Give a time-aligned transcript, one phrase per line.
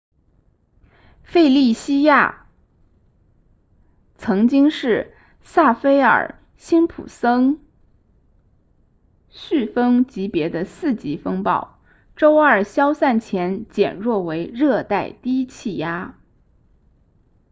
[1.21, 2.47] 费利西亚
[4.17, 7.59] felicia 曾经是萨菲尔辛普森
[9.31, 11.79] saffir-simpson 飓风级别的4级风暴
[12.15, 16.17] 周二消散前减弱为热带低气压